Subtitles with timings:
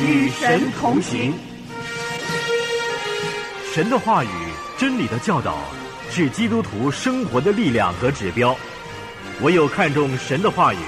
[0.00, 1.34] 与神同行。
[3.74, 4.28] 神的话语、
[4.76, 5.58] 真理的教导，
[6.10, 8.56] 是基督徒生活的力量和指标。
[9.42, 10.78] 唯有看重神的话语，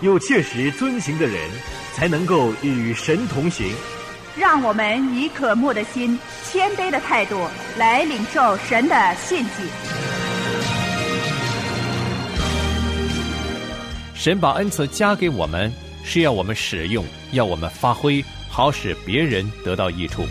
[0.00, 1.38] 又切实遵行的人，
[1.94, 3.72] 才能够与神同行。
[4.36, 9.62] 让我们以渴慕的心、谦卑的态度来领受神的信息。
[14.14, 15.72] 神把恩赐加给我们，
[16.02, 18.24] 是要我们使用，要我们发挥，
[18.56, 20.22] 好使别人得到益处。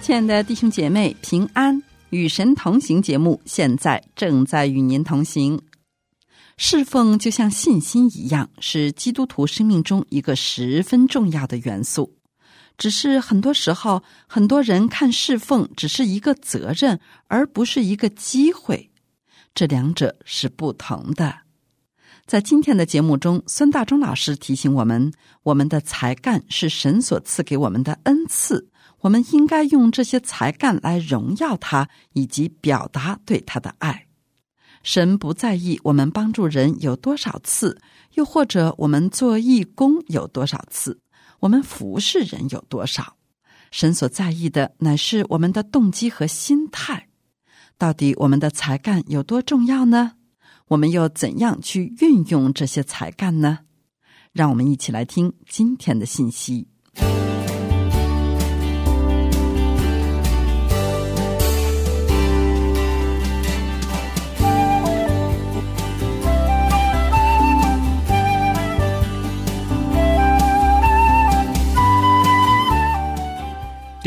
[0.00, 1.82] 亲爱的弟兄姐妹，平安！
[2.08, 5.60] 与神同行节目现在正在与您同行。
[6.62, 12.18] 侍奉就像信心一样，是基督徒生命中一个十分重要的元素。
[12.76, 18.90] 只是很多时候，很多人看侍奉只是一个责任，而不是一个机会。
[19.54, 21.34] 这两者是不同的。
[22.26, 25.10] 在今天的节目中，孙大中老师提醒我们：
[25.44, 28.68] 我们的才干是神所赐给我们的恩赐。
[29.00, 34.08] 我们应该用这些才干来荣耀他，以及表达对他的爱。
[34.82, 37.78] 神不在意我们帮助人有多少次，
[38.14, 40.98] 又或者我们做义工有多少次，
[41.40, 43.16] 我们服侍人有多少。
[43.70, 47.08] 神所在意的乃是我们的动机和心态。
[47.78, 50.12] 到底我们的才干有多重要呢？
[50.68, 53.60] 我们又怎样去运用这些才干呢？
[54.32, 56.68] 让我们一起来听今天的信息。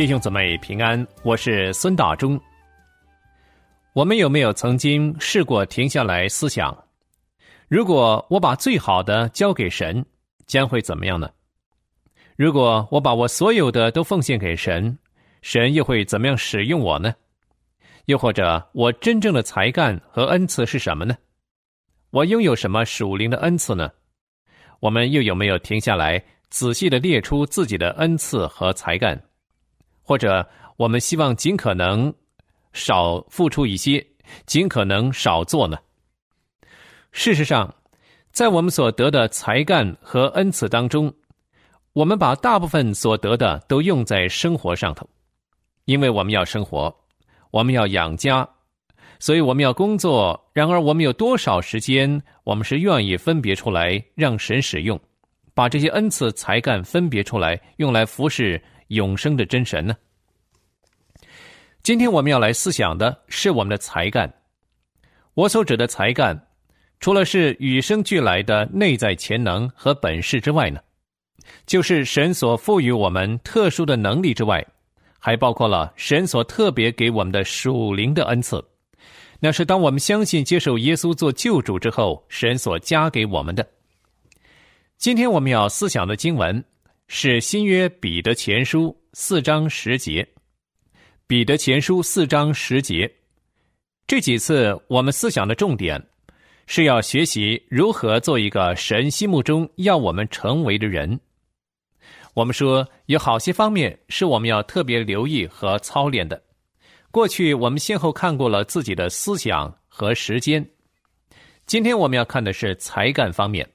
[0.04, 2.38] 弟兄姊妹平安，我是孙大中。
[3.94, 6.78] 我们有没有曾经试过停下来思想？
[7.70, 10.06] 如果我把最好的交给神，
[10.46, 11.30] 将会怎么样呢？
[12.36, 15.00] 如果我把我所有的都奉献给神，
[15.42, 17.16] 神又会怎么样使用我呢？
[18.08, 21.16] 又或者我真正的才干和恩赐是什么呢？
[22.10, 23.90] 我拥有什么属灵的恩赐呢？
[24.82, 29.18] 我们又有没有停下来仔细的列出自己的恩赐和才干？
[30.04, 30.46] 或者，
[30.78, 32.14] 我们希望尽可能
[32.74, 34.06] 少付出一些，
[34.46, 35.78] 尽可能少做呢？
[37.12, 37.74] 事实上，
[38.32, 41.14] 在我们所得的才干和恩赐当中，
[41.94, 45.08] 我们把大部分所得的都用在生活上头，
[45.86, 46.94] 因为我们要生活，
[47.52, 48.48] 我们要养家，
[49.20, 50.50] 所以我们要工作。
[50.54, 55.00] 然而，我们有多少时间，我们是愿意分别出来让神使用，
[55.54, 58.60] 把这些恩赐才干分别出来，用来服侍？
[58.88, 59.96] 永生的真神呢？
[61.82, 64.34] 今天我们要来思想的是我们的才干。
[65.34, 66.48] 我所指的才干，
[67.00, 70.80] 除了是与生俱来的内在潜能和本事之外呢，
[71.66, 74.66] 就是神所赋予我们特殊的能力之外，
[75.20, 78.64] 还包括了神所特别给我们的属灵的恩赐。
[79.40, 83.68] 那是当我们相信接受耶稣做救主之后，神所加给我们的。
[84.98, 86.64] 今天我们要思想的经文。
[87.08, 90.28] 是新约彼得前书四章十节，
[91.28, 93.12] 彼得前书四章十节，
[94.08, 96.02] 这几次我们思想的重点
[96.66, 101.20] 是要学习如何做一个神心目中要我们成为的人。
[102.34, 106.42] 我们说有好些方面是我们要特别留意和操练的。
[107.12, 110.68] 过去我们先后看过了自己的思想和时间，
[111.68, 113.70] 今天我们要看的是才干方面，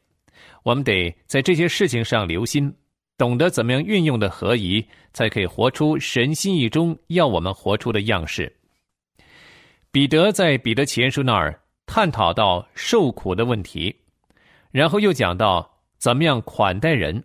[0.65, 2.75] 我们得在这些事情上留心。
[3.19, 8.51] 懂得怎么样运用的合宜，才可以活出神心意中要我们活出的样式。
[9.91, 13.95] 彼得在彼得前书那儿探讨到受苦的问题，
[14.71, 17.25] 然后又讲到怎么样款待人。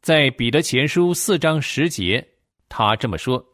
[0.00, 2.26] 在彼得前书四章十节，
[2.70, 3.44] 他这么说：“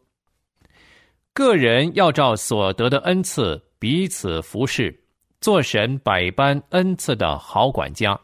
[1.34, 4.96] 个人要照所得的恩赐彼此服侍，
[5.40, 8.16] 做神百般恩赐的好管家。”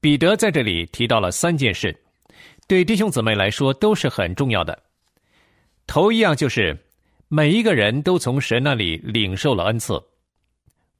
[0.00, 1.96] 彼得在这里提到了三件事，
[2.68, 4.78] 对弟兄姊妹来说都是很重要的。
[5.88, 6.76] 头一样就是
[7.26, 10.00] 每一个人都从神那里领受了恩赐，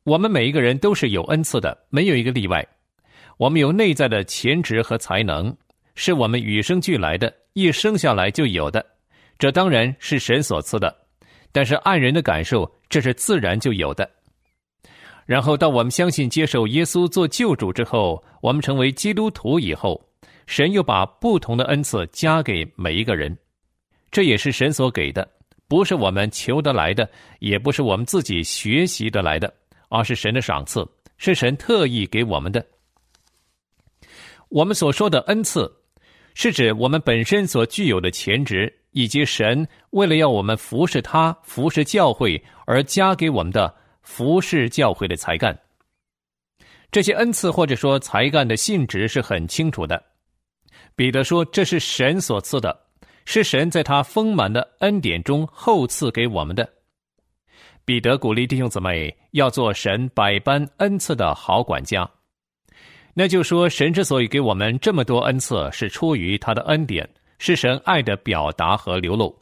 [0.02, 2.66] 我们每一个人都是有恩赐的，没有一个例外。
[3.36, 5.56] 我们有内在的潜质和才能，
[5.94, 8.84] 是我们与生俱来的，一生下来就有的。
[9.38, 10.92] 这当然是神所赐的，
[11.52, 14.10] 但是按人的感受，这是自然就有的。
[15.28, 20.02] 然后，到我们相信接受耶稣做救主之后，我们成为基督徒以后，
[20.46, 23.36] 神又把不同的恩赐加给每一个人，
[24.10, 25.28] 这也是神所给的，
[25.68, 27.06] 不是我们求得来的，
[27.40, 29.52] 也不是我们自己学习得来的，
[29.90, 30.82] 而是神的赏赐，
[31.18, 32.64] 是神特意给我们的。
[34.48, 35.70] 我们所说的恩赐，
[36.32, 43.74] 是指我们本身所具有的潜质，以及神为了要我们服侍他、服侍教会而加给我们的
[44.08, 45.56] 服侍教会的才干。
[46.90, 50.02] 这些恩赐或者说才干的性质是很清楚的。
[50.96, 52.74] 彼得说：“这是神所赐的，
[53.26, 56.66] 是神在他丰满的恩典中厚赐给我们的。”
[57.84, 62.10] 彼得鼓励弟兄姊妹要做神百般恩赐的好管家。
[63.12, 67.08] 那就说，神之所以给我们这么多恩赐，是出于他的恩典，
[67.38, 69.38] 是神爱的表达和流露。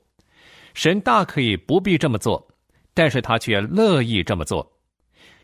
[0.74, 2.45] 神大可以不必这么做，
[2.96, 4.66] 但是他却乐意这么做。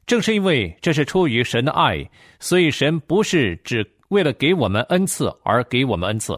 [0.07, 2.11] 正是因为这是出于神的爱，
[2.41, 6.33] 所以神不是只为了给我们恩赐而给我们恩赐，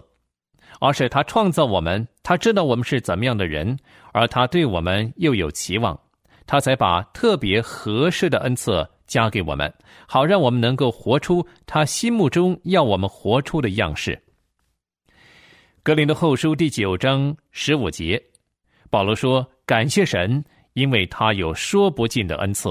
[0.80, 3.78] 而是他创造我们，他知道我们是怎么样的人，
[4.12, 5.98] 而他对我们又有期望，
[6.46, 8.86] 他才把特别合适的恩赐。
[9.06, 9.72] 加给我们，
[10.06, 14.18] 好让我们能够活出他心目中要我们活出的样式。
[15.82, 18.20] 格林的后书第九章十五节，
[18.88, 20.42] 保罗说：“感谢神，
[20.74, 22.68] 因为他有说不尽的恩赐。”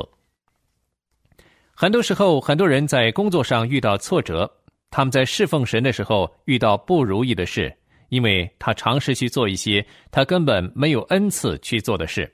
[1.76, 4.50] 很多时候，很多人在工作上遇到挫折，
[4.92, 7.76] 他们在侍奉神的时候遇到不如意的事，
[8.10, 12.32] 因为他尝试去做一些他根本没有恩赐去做的事。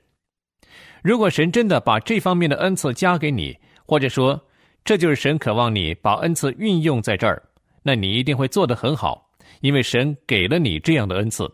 [1.02, 3.56] 如果神真的把这方面的恩赐加给你，
[3.86, 4.38] 或者说，
[4.84, 7.42] 这就是神渴望你把恩赐运用在这儿，
[7.82, 9.26] 那你一定会做得很好，
[9.62, 11.50] 因为神给了你这样的恩赐，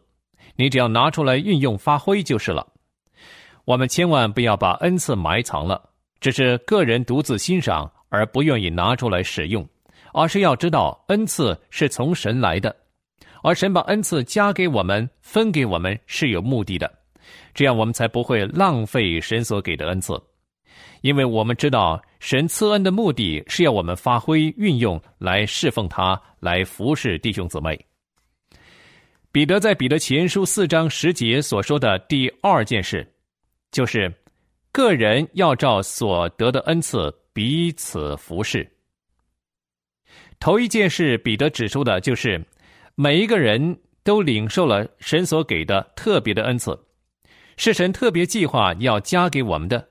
[0.57, 2.67] 你只要拿出来运用发挥就是了。
[3.67, 5.91] 我们千万不要把恩赐埋藏了，
[6.21, 9.69] 只是个人独自欣赏而不愿意拿出来使用，
[10.13, 12.75] 而是要知道恩赐是从神来的，
[13.43, 16.89] 而神把恩赐加给我们、分给我们是有目的的，
[17.55, 20.15] 这样我们才不会浪费神所给的恩赐。
[21.01, 27.77] 因为我们知道，神赐恩的目的是要我们发挥运用来侍奉他，来服侍弟兄姊妹。
[29.33, 33.07] 彼得在彼得前书四章十节所说的第二件事，
[33.71, 34.13] 就是
[34.73, 38.69] 个人要照所得的恩赐彼此服侍。
[40.39, 42.45] 头一件事，彼得指出的就是
[42.95, 46.79] 每一个人都领受了神所给的特别的恩赐，
[47.57, 49.89] 是神特别计划要加给我们的。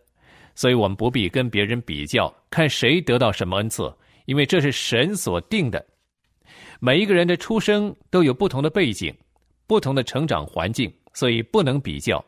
[0.54, 3.94] 所以我们不必跟别人比较，看谁得到什么恩赐，
[4.26, 5.86] 因为这是神所定的。
[6.80, 9.14] 每一个人的出生都有不同的背景，
[9.68, 12.24] 不同的成长环境，所以不能比较。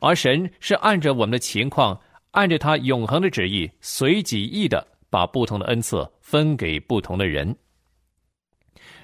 [0.00, 2.00] 而神是按着我们的情况，
[2.32, 7.56] 按着他永恒的旨意，随己意的把不同的恩赐分给不同的人。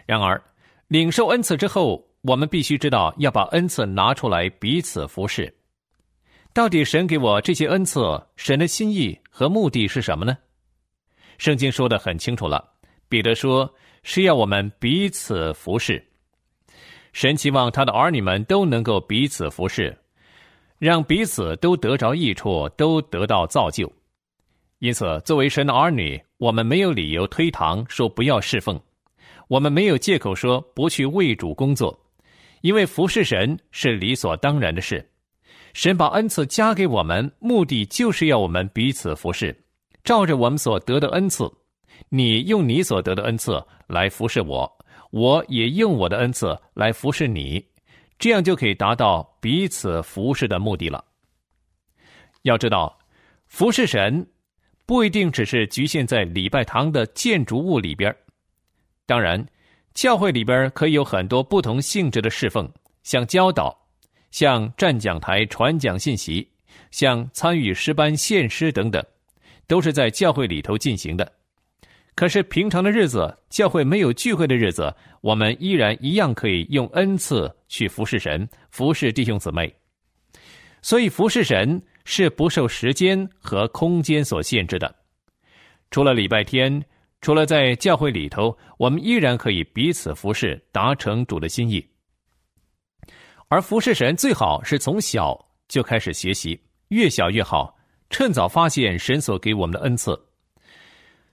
[0.06, 0.42] 然而，
[0.88, 5.52] 领受恩赐之后，我们必须知道要把恩赐拿出来彼此服侍。
[6.52, 8.00] 到底神给我这些恩赐，
[8.36, 10.36] 神的心意和目的是什么呢？
[11.38, 12.72] 圣经说的很清楚了。
[13.08, 13.72] 彼得说
[14.02, 16.02] 是要我们彼此服侍。
[17.12, 19.96] 神希望他的儿女们都能够彼此服侍，
[20.82, 23.88] 让彼此都得着益处，都得到造就。
[24.80, 28.80] 因此，作为神的儿女，我们没有理由推搪说不要侍奉，
[29.46, 31.96] 我们没有借口说不去为主工作，
[32.62, 35.08] 因为服侍神是理所当然的事。
[35.72, 39.56] 神把恩赐加给我们，目的就是要我们彼此服侍，
[40.02, 41.48] 照着我们所得的恩赐，
[42.08, 44.68] 你用你所得的恩赐来服侍我，
[45.12, 47.64] 我也用我的恩赐来服侍你，
[48.22, 51.04] 这样就可以达到彼此服侍的目的了。
[52.42, 52.96] 要知道，
[53.48, 54.24] 服侍神
[54.86, 58.14] 不一定只是局限在礼拜堂的建筑物里边
[59.06, 59.44] 当然，
[59.92, 62.70] 教会里边可以有很多不同性质的侍奉，
[63.02, 63.76] 像教导。
[64.30, 66.48] 像站讲台传讲信息，
[66.92, 69.04] 像参与诗班献诗等等，
[69.66, 71.32] 都是在教会里头进行的。
[72.14, 79.74] 可是平常的日子，教会没有聚会的日子，我们依然一样可以用恩赐去服侍神、服侍弟兄姊妹。
[80.82, 84.94] 所以服侍神是不受时间和空间所限制的。
[85.90, 86.84] 除了礼拜天，
[87.20, 91.86] 除了在教会里头，我们依然可以彼此服侍，达成主的心意。
[93.48, 95.38] 而服侍神最好是从小
[95.68, 97.74] 就开始学习，越小越好，
[98.10, 100.18] 趁早发现神所给我们的恩赐。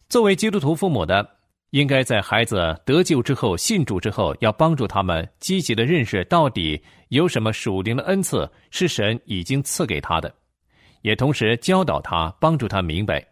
[0.10, 1.24] 作为基督徒父母的，
[1.70, 10.34] 应该在孩子得救之后、信主之后，要帮助他们积极的认识到底有什么属灵的恩赐是神已经赐给他的，
[11.04, 13.24] 也同时教导他，帮助他明白。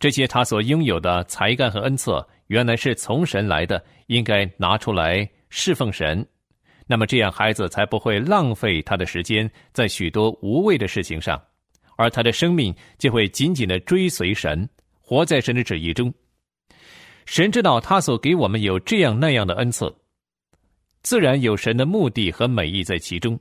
[0.00, 2.12] 这些他所拥有的才干和恩赐，
[2.48, 6.26] 原来是从神来的，应该拿出来侍奉神。
[6.88, 11.40] 那么这样，孩子才不会浪费他的时间在许多无谓的事情上，
[11.96, 14.68] 而他的生命就会紧紧的追随神，
[15.06, 16.12] 活在神的旨意中。
[17.26, 19.94] 神知道他所给我们有这样那样的恩赐，
[21.02, 23.38] 自然有神的目的和美意在其中。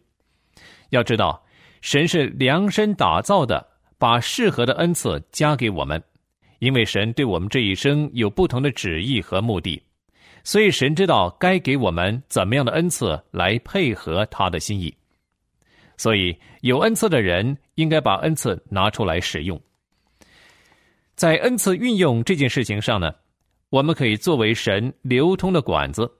[0.92, 1.44] 要知道，
[1.82, 3.68] 神是量身打造的，
[3.98, 6.02] 把适合的恩赐加给我们，
[6.60, 9.82] 因为神对我们这一生有不同的旨意和目的。
[10.44, 14.96] 所以，神知道该给我们怎么样的恩赐来配合他的心意。
[15.98, 19.60] 所以，有恩赐的人应该把恩赐拿出来使用。
[21.16, 23.14] 在恩赐运用这件事情上呢，
[23.70, 26.12] 我们可以作为神流通的管子，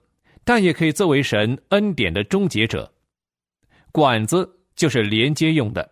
[0.42, 2.90] 但也可以作为神恩典的终结者。
[3.92, 5.86] 管子就是连接用的，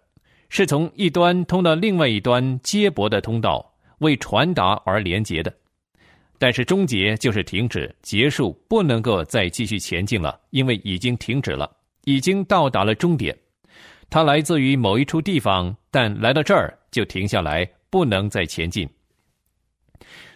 [0.48, 5.52] 是从一端通到另外一端接驳的通道，为传达而连接的。
[6.38, 11.70] 但是终结就是停止、结束，不能够再继续前进了，因为已经停止了，
[12.04, 13.36] 已经到达了终点。
[14.10, 18.88] 它来自于某一处地方，但来到这儿就停下来，不能再前进。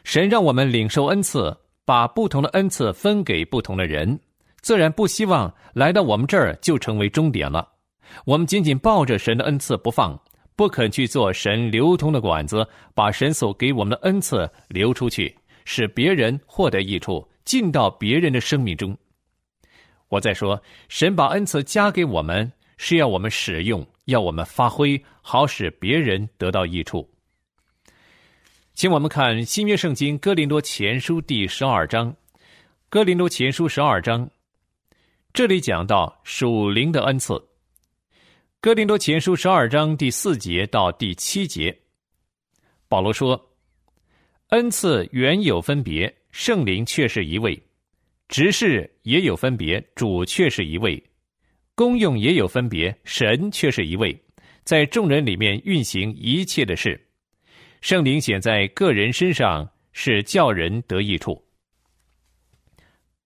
[0.04, 1.52] 神让我们领受恩赐，
[1.84, 4.16] 把不同的恩赐分给不同的人，
[4.60, 7.68] 自然不希望来到我们这儿就成为终点了。
[8.24, 10.16] 我们紧紧抱着神的恩赐不放，
[10.54, 15.36] 不肯去做神流通的管子，把神所给我们的恩赐流出去。
[15.64, 18.96] 使别人获得益处，进到别人的生命中。
[20.06, 27.04] 我在说，神把恩赐加给我们，是要我们使用，要我们发挥，好使别人得到益处。
[28.78, 32.14] 请我们看新约圣经哥林多前书第十二章，
[32.88, 34.30] 哥林多前书十二章，
[35.32, 37.34] 这里讲到属灵的恩赐。
[38.60, 41.76] 哥林多前书十二章第四节到第七节，
[42.88, 43.50] 保罗说。
[44.50, 47.60] 恩赐原有分别，圣灵却是一位；
[48.28, 50.96] 执事也有分别，主却是一位；
[51.74, 54.16] 功用也有分别，神却是一位，
[54.62, 57.07] 在众人里面运行一切的事。
[57.80, 61.42] 圣灵显在个人身上，是叫人得益处。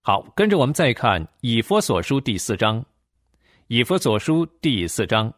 [0.01, 2.83] 好，跟着我们再看以佛所书第四章。
[3.67, 5.33] 以佛所书第四章，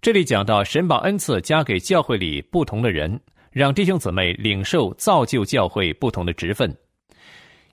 [0.00, 3.20] 这里讲到神把恩赐加给教会里不同的人。
[3.52, 6.76] 让弟兄姊妹领受造就教会不同的职分。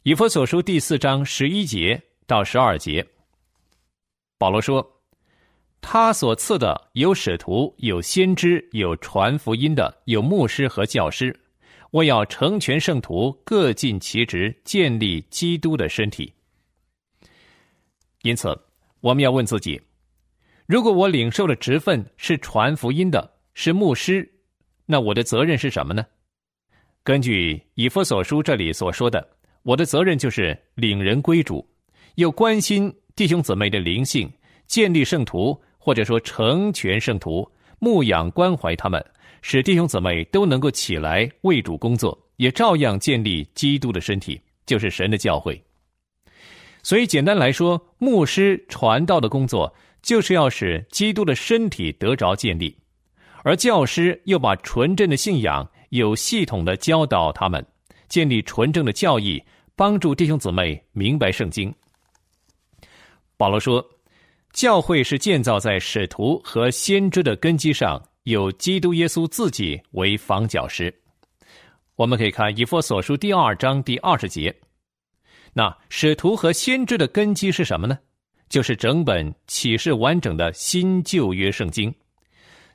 [0.03, 3.03] 以弗所书第四章十一节到十二节，
[4.37, 4.87] 保罗说
[5.81, 11.37] ：“他所赐的有使徒，有先知，有传福音的，有牧师和教师。
[11.89, 16.31] 我要成全圣徒，各尽其职，建立基督的身体。”
[18.23, 18.57] 因此，
[19.01, 19.81] 我们要问自己：
[20.67, 24.31] 如果我领受的职分是传福音的，是牧师。
[24.85, 26.05] 那我的责任是什么呢？
[27.03, 29.27] 根据以弗所书这里所说的，
[29.63, 31.67] 我的责任就是领人归主，
[32.15, 34.31] 又关心弟兄姊妹的灵性，
[34.67, 39.03] 建立圣徒，或者说成全圣徒，牧养关怀他们，
[39.41, 45.59] 使弟兄姊妹都能够起来为主工作，也照样建立基督的身体，就是神的教会。
[46.83, 49.73] 所以简单来说，牧师传道的工作，
[50.03, 52.77] 就是要使基督的身体得着建立。
[53.43, 57.65] 而教师又把纯正的信仰有系统的教导他们，
[58.07, 59.43] 建立纯正的教义，
[59.75, 61.73] 帮助弟兄姊妹明白圣经。
[63.35, 63.83] 保罗说，
[64.53, 70.93] 教会是建造在使徒和先知的根基上，有基督耶稣自己为房角石。
[71.95, 74.53] 我们可以看以弗所书第二章第二十节。
[75.53, 77.97] 那使徒和先知的根基是什么呢？
[78.49, 81.93] 就是整本启示完整的新旧约圣经。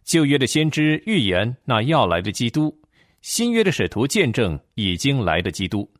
[0.04, 2.74] 旧约的先知预言那要来的基督，
[3.20, 5.90] 新约的使徒见证已经来的基督，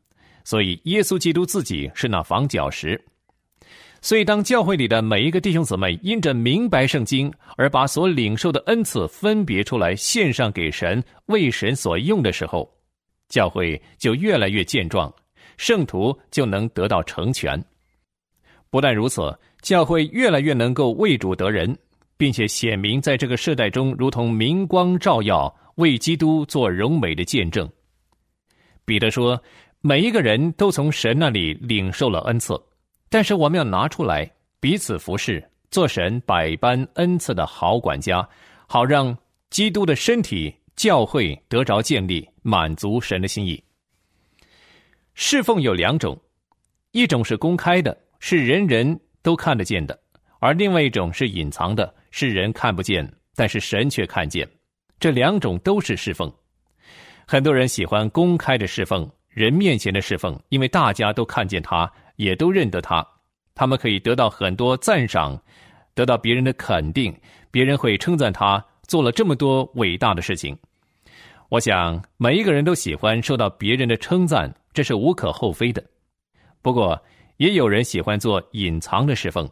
[0.43, 2.99] 所以耶稣基督自己是那房角石。
[4.01, 12.69] 所以，当教会里的每一个弟兄姊妹因着明白圣经而把所领受的恩赐分别出来献上给神，为神所用的时候，
[13.29, 15.13] 教会就越来越健壮，
[15.57, 17.61] 圣徒就能得到成全。
[18.69, 21.77] 不但如此，教会越来越能够为主得人。
[22.19, 27.69] 并且显明在这个世代中，如同明光照耀，为基督做荣美的见证。
[28.85, 29.39] 彼得说
[29.81, 32.59] ：“每一个人都从神那里领受了恩赐，
[33.09, 38.27] 但是我们要拿出来彼此服侍，做神百般恩赐的好管家，
[38.67, 39.17] 好让
[39.49, 43.63] 基督的身体教会得着建立，满足神的心意。
[45.13, 46.19] 侍奉有两种，
[46.91, 49.95] 一种是公开的，是人人都看得见的；
[50.39, 54.47] 而另外一种是隐藏的。”是人看不见，但是神却看见。
[54.99, 56.33] 这两种都是侍奉。
[57.27, 63.03] 很多人喜欢公开的侍奉，人面前的侍奉，因为大家都看见他，也都认得他，
[63.55, 65.41] 他们可以得到很多赞赏，
[65.95, 67.15] 得到别人的肯定，
[67.49, 70.55] 别人会称赞他做了这么多伟大的事情。
[71.49, 75.83] 我想每一个人都喜欢受到别人的称赞，这是无可厚非的。
[76.61, 77.01] 不过，
[77.37, 79.49] 也有人喜欢做隐藏的侍奉。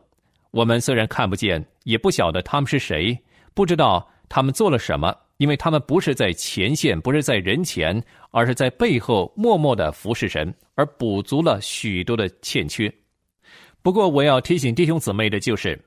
[0.51, 3.17] 我们虽然看不见，也不晓得他们是谁，
[3.53, 8.01] 不知道他们做了什么，因为他们不是在前线，不是在人前，
[8.31, 12.93] 而是在背后默默的服侍神，而补足了许多的欠缺。
[13.81, 15.79] 不过，我要提醒弟兄姊妹的就是，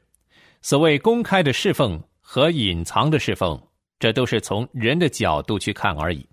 [0.62, 3.60] 所谓公开的侍奉和隐藏的侍奉，
[3.98, 6.26] 这都是从人的角度去看而已。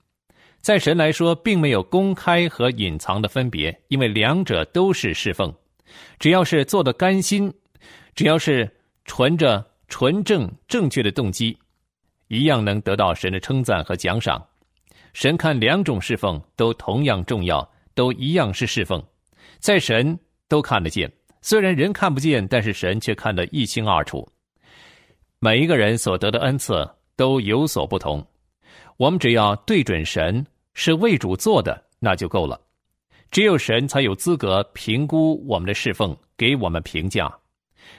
[0.61, 5.53] 在神来说，并没有公开和隐藏的分别，因为两者都是侍奉，
[6.19, 7.53] 只要是做的甘心。
[8.15, 11.57] 只要是存着纯正正确的动机，
[12.27, 14.43] 一样能得到神的称赞和奖赏。
[15.13, 19.01] 神看两种侍奉都同样重要，都一样是侍奉，
[19.59, 20.17] 在神
[20.47, 21.11] 都看得见。
[21.41, 24.27] 虽然人看不见，但是神却看得一清二楚。
[25.39, 28.25] 每一个人所得的恩赐都有所不同，
[28.97, 32.59] 我们只要对准神是为主做的，那就够了。
[33.31, 37.31] 只有神才有资格评估我们的侍奉，给我们评价。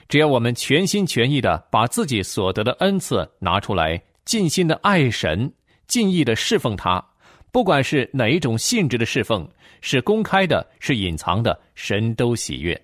[0.09, 5.49] 只要我们全心全意的把自己所得的恩赐拿出来，尽心的爱神，
[5.87, 7.01] 尽意的侍奉他，
[7.49, 12.79] 不管是哪一种性质的侍奉，是公开的，是隐藏的，神都喜悦。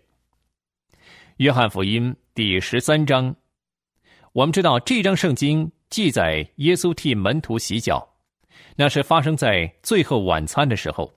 [1.37, 3.35] 约翰福音第十三章，
[4.31, 8.07] 我们知道这章圣经记载耶稣替门徒洗脚，
[8.77, 11.13] 那是发生在最后晚餐的时候。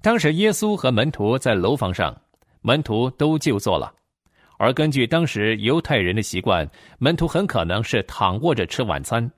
[0.00, 2.18] 当时耶稣和门徒在楼房上，
[2.62, 3.94] 门徒都就坐了。
[4.58, 9.30] 而根据当时犹太人的习惯，门徒很可能是躺卧着吃晚餐，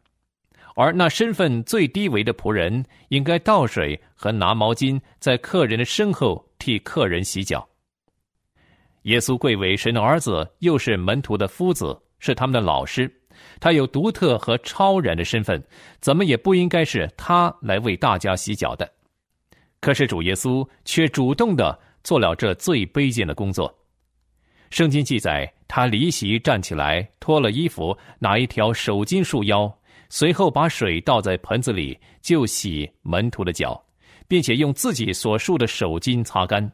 [0.77, 7.69] 而那身份最低微的仆人应该倒水和拿毛巾，在客人的身后替客人洗脚。
[9.03, 13.11] 耶稣贵为神的儿子，又是门徒的夫子，是他们的老师，
[13.59, 15.63] 他有独特和超然的身份，
[16.01, 18.89] 怎么也不应该是他来为大家洗脚的。
[19.81, 23.73] 可是主耶稣却主动的做了这最卑贱的工作。
[24.71, 29.73] 圣经记载，他离席站起来，脱了衣服，拿一条手巾束腰，
[30.11, 33.83] 随后把水倒在盆子里，就洗门徒的脚，
[34.27, 36.71] 并且用自己所束的手巾擦干，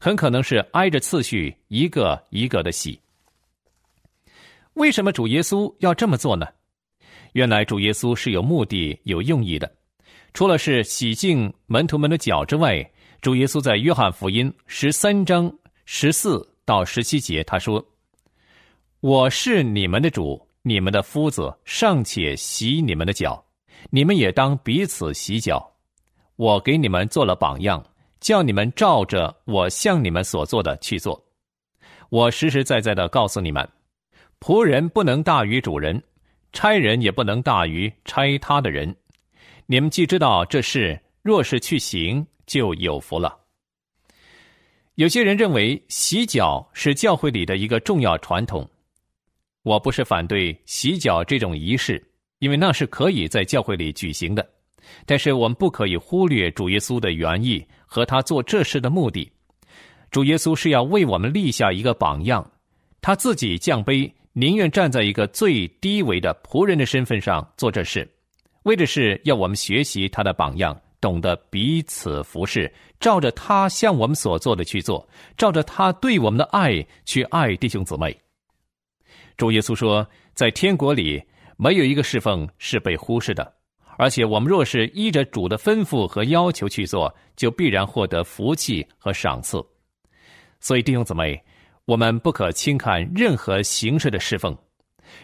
[0.00, 2.98] 很可能是挨着次序一个一个的洗。
[4.74, 6.46] 为什么主耶稣要这么做呢？
[7.34, 9.72] 原来主耶稣是有目的、有用意的，
[10.34, 12.84] 除了是洗净门徒们的脚之外，
[13.20, 15.52] 主耶稣在约翰福音十三章
[15.84, 16.51] 十四。
[16.64, 17.84] 到十七节，他说
[19.00, 23.44] ：“我是你们的主，你们的夫子，尚且洗你们的脚，
[23.90, 25.68] 你们也当彼此洗脚。
[26.36, 27.84] 我给你们做了榜样，
[28.20, 31.20] 叫你们照着我向你们所做的去做。
[32.10, 33.68] 我实实在在的告诉你们，
[34.38, 36.00] 仆人不能大于主人，
[36.52, 38.94] 差人也不能大于差他的人。
[39.66, 43.36] 你们既知道这事，若是去行，就有福了。”
[44.96, 48.68] 有些人认为洗脚是教会里的一个重要传统，
[49.62, 52.02] 我不是反对洗脚这种仪式，
[52.40, 54.46] 因为那是可以在教会里举行的。
[55.06, 59.30] 但是我们不可以忽略主耶稣的原意和他做这事的目的。
[60.10, 62.46] 主耶稣是要为我们立下一个榜样，
[63.00, 68.06] 他自己降卑，宁愿站在一个最低微的仆人的身份上做这事，
[68.64, 70.78] 为的是要我们学习他的榜样。
[71.02, 78.16] 懂得彼此服侍，照着他向我们所做的去做，照着他对我们的爱去爱弟兄姊妹。
[79.36, 81.20] 主耶稣说，在天国里
[81.56, 83.52] 没有一个侍奉是被忽视的，
[83.98, 89.60] 而且我们若是依着主的吩咐和要求去做，就必然获得福气和赏赐。
[90.60, 91.42] 所以弟兄姊妹，
[91.84, 94.56] 我们不可轻看任何形式的侍奉，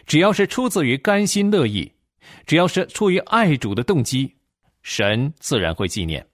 [0.05, 1.89] 只要是出自于甘心乐意，
[2.45, 4.35] 只要是出于爱主的动机。
[4.89, 6.25] 神自然会纪念，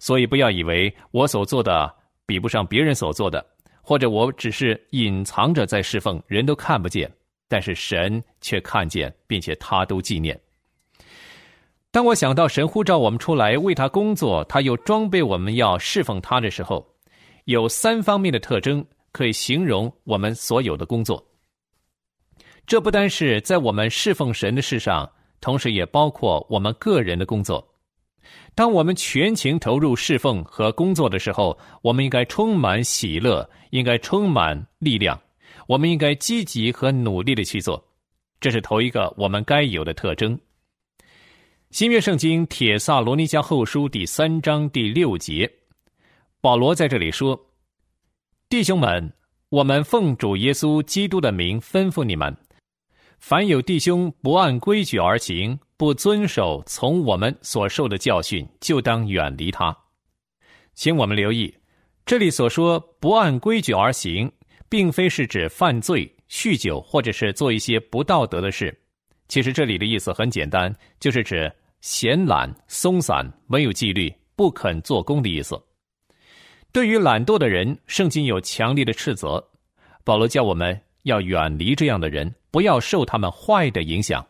[0.00, 1.88] 所以不要以为我所做的
[2.26, 3.46] 比不上别人所做的，
[3.80, 7.08] 或者我只是隐藏着在侍奉，人都看不见，
[7.46, 10.36] 但是神却看见，并且他都纪念。
[11.92, 16.84] 当我想到神呼召我们出来为他工作，他又装备我们要侍奉他的时候，
[17.44, 21.24] 有三方面的特征可以形容我们所有的工作。
[22.66, 25.08] 这不单是在我们侍奉神的事上。
[25.40, 27.66] 同时也包括我们个人的工作。
[28.54, 35.18] 当我们全情投入侍奉和工作的时候，我们应该充满喜乐，应该充满力量。
[35.66, 37.82] 我们应该积极和努力的去做，
[38.40, 40.38] 这是头一个我们该有的特征。
[41.70, 45.50] 新约圣经铁萨罗尼迦后书第三章第六节，
[46.40, 47.38] 保罗在这里说
[48.48, 49.12] ：“弟兄们，
[49.50, 52.34] 我们奉主耶稣基督的名吩咐你们，
[53.18, 59.76] 凡有弟兄不按规矩而行，不遵守从我们所受的教训，就当远离他。”
[60.74, 61.52] 请我们留意，
[62.06, 64.30] 这里所说不按规矩而行，
[64.68, 68.76] 并非是指犯罪、酗酒或者是做一些不道德的事。
[69.26, 75.60] 其实这里的意思很简单，就是指闲懒、松散、没有纪律、不肯做工的意思。
[76.72, 79.44] 对于懒惰的人，圣经有强烈的斥责。
[80.04, 84.26] 保罗叫我们要远离这样的人，不要受他们坏的影响。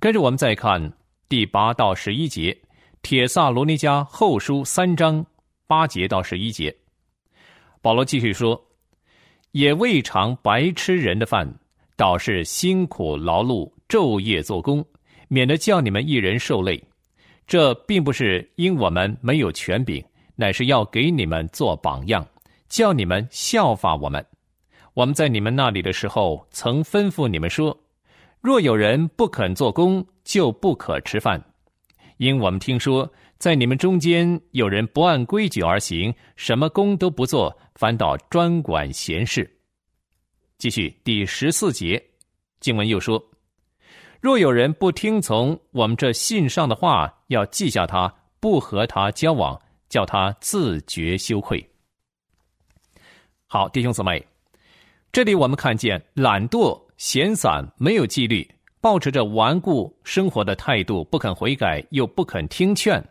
[0.00, 0.92] 跟着我们再看
[1.28, 2.52] 第八到十一节，
[3.02, 5.24] 《铁萨罗尼迦后书》三章
[5.68, 6.74] 八节到十一节，
[7.80, 8.60] 保罗继续说
[9.52, 11.48] ：“也未尝白吃人的饭，
[11.96, 14.84] 倒是辛苦劳碌。”昼夜做工，
[15.28, 16.82] 免得叫你们一人受累。
[17.46, 22.26] 这并不是因我们没有权柄，乃是要给你们做榜样，
[22.68, 24.26] 叫你们效法我们。
[24.94, 27.76] 我们在你们那里的时候，曾吩咐你们说：
[28.40, 31.42] 若有人不肯做工，就不可吃饭。
[32.16, 39.50] 因我们听说，在你们中间有人不按规矩而行，什么工都不做，反倒专管闲事。
[40.58, 42.02] 继续第十四节，
[42.60, 43.22] 经文又说。
[44.20, 51.66] 若有人不听从我们这信上的话，要记下他，不和他交往，叫他自觉羞愧。
[53.46, 54.22] 好，弟兄姊妹，
[55.12, 58.48] 这里我们看见懒惰、闲散、没有纪律，
[58.80, 63.04] 保持着顽固生活的态度，不肯悔改，又不肯听劝，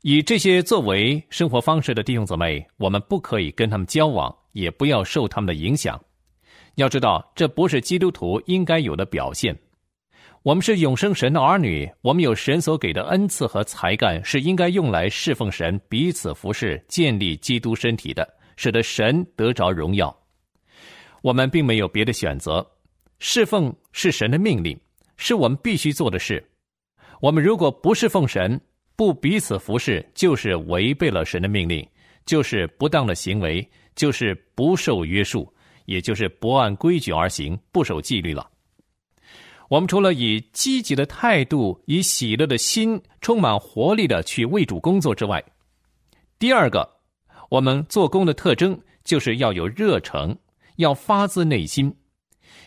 [0.00, 6.00] 以这些作为生活方式的弟兄姊妹，我们不可以跟他们交往，也不要受他们的影响。
[6.76, 9.54] 要知道，这不是基督徒应该有的表现。
[10.42, 20.17] 我们是永生神的儿女，我们有神所给的恩赐和才干，是应该用来侍奉神、彼此服侍、建立基督身体的，使得神得着荣耀。
[21.22, 22.66] 我们并没有别的选择，
[23.18, 24.78] 侍奉是神的命令，
[25.16, 26.44] 是我们必须做的事。
[27.20, 28.60] 我们如果不侍奉神，
[28.94, 31.86] 不彼此服侍，就是违背了神的命令，
[32.26, 35.52] 就是不当的行为，就是不受约束，
[35.86, 38.48] 也就是不按规矩而行，不守纪律了。
[39.68, 45.44] 我们除了以积极的态度、以喜乐的心、充满活力的去为主工作之外，
[46.38, 46.88] 第二个，
[47.50, 50.34] 我们做工的特征就是要有热诚，
[50.78, 51.94] 要发自内心，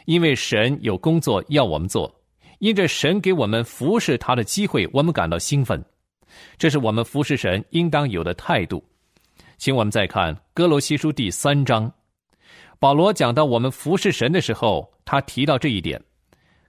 [0.06, 2.14] 因为神有工作要我们做，
[2.60, 5.84] 因着神给我们服侍他的机会，我们感到兴奋，
[6.58, 8.84] 这是我们服侍神应当有的态度。
[9.58, 11.92] 请我们再看哥罗西书第三章，
[12.80, 16.02] 保罗讲到我们服侍神的时候，他提到这一点。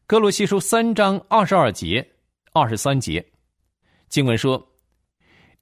[0.07, 2.07] 哥罗西书三章二十二节、
[2.53, 3.25] 二十三节，
[4.09, 4.63] 经文说：“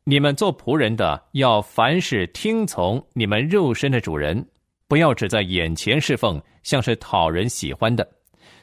[0.04, 4.44] 你们做仆人的，要凡事听从你们肉身的主人，
[4.90, 8.04] 不要只在眼前侍奉，像是讨人喜欢的，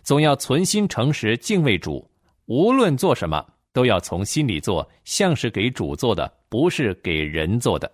[0.03, 2.05] 总要存心诚实敬畏主。
[2.47, 7.89] 无论做什么，都要从心里做，像是给主做的，不是给人做的。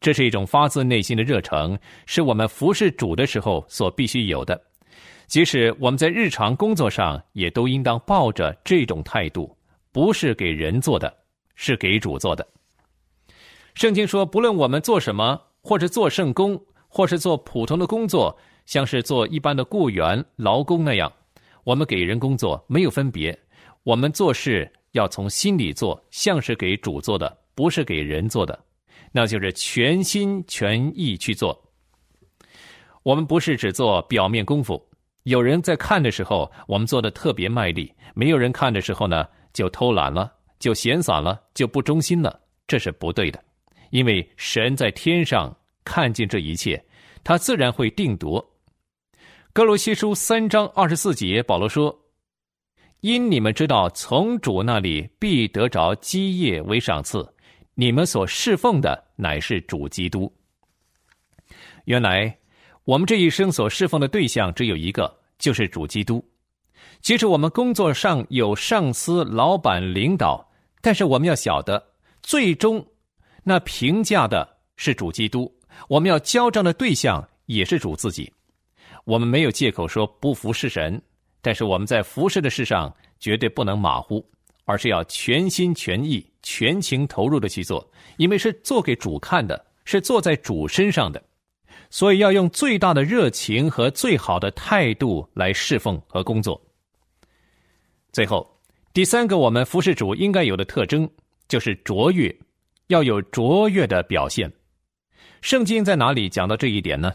[0.00, 4.58] 这是一种发自内心的热诚，是我们服侍主的时候所必须有的。”
[5.28, 9.54] 即使我们在日常工作上，也都应当抱着这种态度，
[9.92, 11.14] 不是给人做的，
[11.56, 12.48] 是给主做的。
[13.74, 16.60] 圣经说，不论我们做什么，或者做圣工，
[16.90, 21.10] 或是做普通的工作，像是做一般的雇员、劳工那样，
[21.64, 23.38] 我们给人工作没有分别。
[23.84, 28.58] 我们做事要从心里做，像是给主做的，不是给人做的，
[29.12, 31.58] 那就是全心全意去做。
[33.02, 34.84] 我们不是只做表面功夫。
[35.22, 42.40] 有人在看的时候，我们做的特别卖力；没有人看的时候呢，就偷懒了，就闲散了，就不忠心了。
[42.66, 43.42] 这是不对的，
[43.90, 46.84] 因为神在天上看见这一切，
[47.22, 48.44] 他自然会定夺。
[49.52, 51.96] 哥罗西书三章二十四节，保罗说
[53.00, 57.26] ：“因你们知道，从主那里必得着基业为赏赐，
[57.74, 60.32] 你们所侍奉的乃是主基督。”
[61.86, 62.36] 原来。
[62.84, 66.24] 我们这一生所侍奉的对象只有一个，就是主基督。
[67.02, 72.84] 即使我们工作上有上司、老板、领导，但是我们要晓得，最终
[73.44, 75.54] 那评价的是主基督。
[75.88, 78.32] 我们要交账的对象也是主自己。
[79.04, 81.00] 我们没有借口说不服侍神，
[81.40, 84.24] 但是我们在服侍的事上绝对不能马虎，
[84.64, 91.22] 而是要全心全意、全情投入的去做，因为是做给主看的，是做在主身上的。
[91.88, 96.60] 所以要用最大的热情和最好的态度来侍奉和工作。
[98.12, 98.48] 最后，
[98.92, 101.08] 第三个，我们服侍主应该有的特征
[101.48, 102.32] 就是卓越，
[102.88, 104.52] 要有卓越的表现。
[105.40, 107.10] 圣经在哪里讲到这一点呢？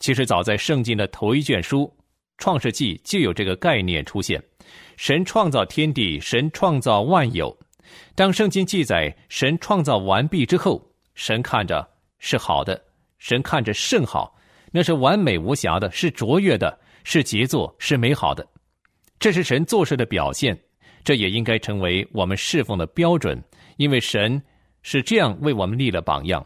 [0.00, 1.82] 其实早在圣经的头一卷书
[2.38, 4.42] 《创世纪》就有这个概念出现。
[4.96, 7.56] 神创造天地，神创造万有。
[8.14, 12.80] 当圣经记载神创造完毕之后，神看着是好的，
[13.18, 14.36] 神看着甚好，
[14.72, 18.46] 那是完美无瑕的，是卓越的，是杰作，是美好的。
[19.20, 20.58] 这是神做事的表现，
[21.04, 23.40] 这也应该成为我们侍奉的标准，
[23.76, 24.42] 因为神
[24.82, 26.44] 是这样为我们立了榜样。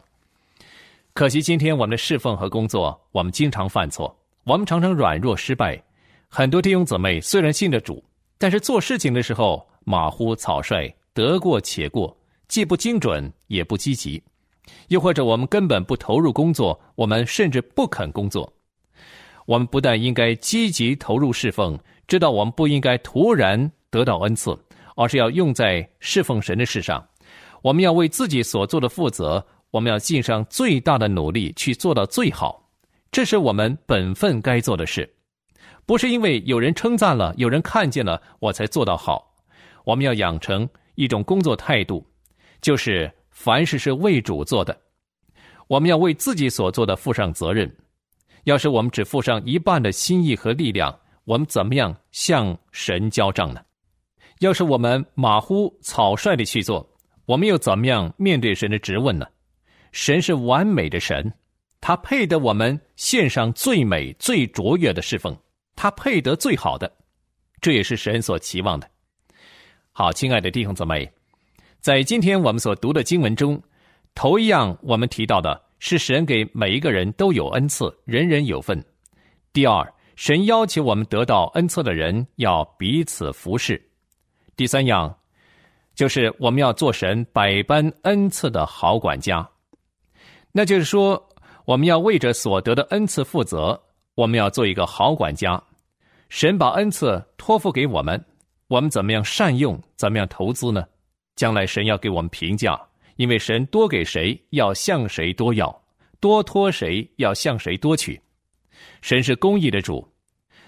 [1.15, 5.81] 可惜今天我们的侍奉和工作，我们经常犯错，我们常常软弱失败。
[6.29, 8.03] 很多弟兄姊妹虽然信着主，
[8.37, 12.17] 但是做事情的时候马虎草率，得过且过，
[12.49, 14.21] 既不精准也不积极。
[14.89, 18.53] 又或者我们根本不投入工作，我们甚至不肯工作。
[19.47, 24.59] 我们不但应该积极投入侍奉，知道我们不应该突然得到恩赐，
[24.97, 27.07] 而是要用在侍奉神的事上。
[27.63, 29.47] 我们要为自己所做的负责。
[29.75, 32.65] 我们要尽上最大的努力去做到最好，
[33.11, 35.13] 这是我们本分该做的事，
[35.85, 39.35] 不是因为有人称赞了、有人看见了我才做到好。
[39.83, 42.07] 我们要养成一种工作态度，
[42.61, 44.79] 就是凡事是为主做的。
[45.67, 47.69] 我们要为自己所做的负上责任。
[48.45, 53.61] 要是我们只负上一半的心意和力量，我们怎么样向神交账呢？
[54.39, 56.89] 要是我们马虎草率的去做，
[57.27, 59.27] 我们又怎么样面对神的质问呢？
[59.95, 61.33] 神是完美的神，
[61.81, 65.39] 他配得我们献上最美、最卓越的侍奉，
[65.77, 66.93] 他配得最好的，
[67.61, 68.91] 这也是神所期望的。
[69.93, 71.09] 好，亲爱的弟兄姊妹，
[71.81, 73.63] 在今天我们所读的经文中，
[74.17, 78.85] 头一样我们提到的是神给每一个人都有恩赐，人人有份。
[79.53, 83.81] 第二，神要求我们得到恩赐的人要彼此服侍。
[84.57, 85.17] 第三样，
[85.95, 89.49] 就是我们要做神百般恩赐的好管家。
[90.57, 91.21] 那就是说，
[91.65, 93.83] 我们要为着所得的恩赐负责，
[94.15, 95.61] 我们要做一个好管家。
[96.29, 98.25] 神把恩赐托付给我们，
[98.69, 100.85] 我们怎么样善用，怎么样投资呢？
[101.35, 102.81] 将来神要给我们评价，
[103.17, 105.69] 因为神多给谁，要向谁多要；
[106.21, 108.21] 多托谁，要向谁多取。
[109.03, 110.09] 神是公义的主，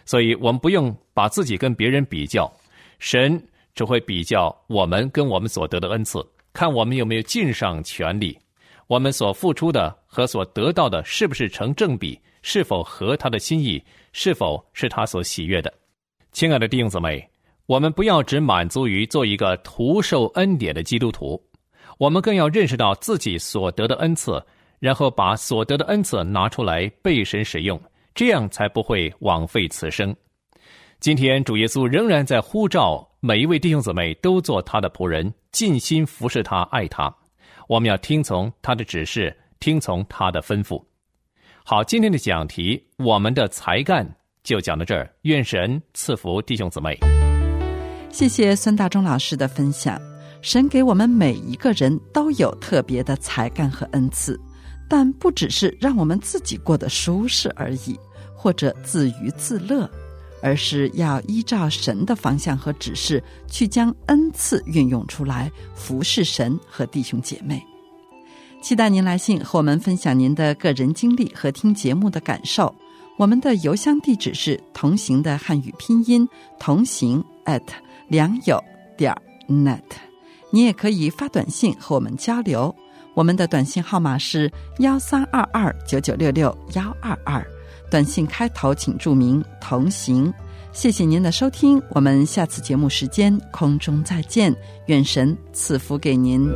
[0.04, 2.52] 所以我们不用把自己跟别人比较，
[2.98, 3.40] 神
[3.72, 6.18] 只会比较我们跟我们所得的恩赐，
[6.52, 8.36] 看我们有没有尽上全力。
[8.86, 12.20] 我们所付出的和所得到的是不是成正比？
[12.42, 13.82] 是否合他的心意？
[14.12, 15.72] 是否是他所喜悦的？
[16.30, 17.28] 亲爱的弟兄姊妹，
[17.66, 21.42] 我们不要只满足于做一个徒受恩典的基督徒，
[21.98, 24.40] 我们更要认识到自己所得的恩赐，
[24.78, 27.80] 然后把所得的恩赐拿出来被神使用，
[28.14, 30.14] 这样才不会枉费此生。
[31.00, 37.12] 今天主耶稣仍然在呼召每一位弟兄姊妹都做他的仆人，尽心服侍他，爱他。
[37.68, 40.80] 我们要听从他的指示，听从他的吩咐。
[41.64, 44.08] 好，今天的讲题，我们的才干
[44.44, 45.10] 就讲到这儿。
[45.22, 46.96] 愿神赐福弟兄姊妹。
[48.12, 50.00] 谢谢孙大中老师的分享。
[50.42, 54.38] 神给我们每一个人都有特别的才干和恩赐，
[54.88, 57.98] 但不只是让我们自己过得舒适而已，
[58.32, 59.90] 或者自娱自乐。
[60.46, 67.60] 而是要依照神的方向和指示，去将恩赐运用出来，服侍神和弟兄姐妹。
[68.62, 72.72] 期待您来信和我们分享您的个人经历和听节目的感受。
[73.16, 76.28] 我们的邮箱地址是同行的汉语拼音
[76.60, 77.62] 同行 at
[78.06, 78.62] 良友
[78.96, 79.12] 点
[79.48, 79.80] net。
[80.52, 82.72] 你也可以发短信和我们交流，
[83.14, 87.44] 我们的短信号码是幺三二二九九六六幺二二。
[87.90, 90.32] 短信开头请注明“同行”，
[90.72, 94.54] 谢谢您的收听，我们下次节目时间空中再见，
[94.86, 96.46] 愿神赐福给您。